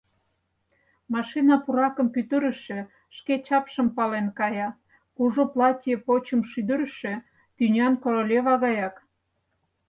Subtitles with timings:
[1.13, 2.79] Машина, пуракым пӱтырышӧ,
[3.17, 4.69] шке чапшым пален кая,
[5.15, 7.13] кужу платье почым шӱдырышӧ
[7.55, 8.95] тӱнян королева гаяк.